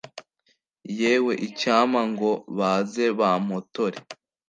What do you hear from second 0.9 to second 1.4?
yewe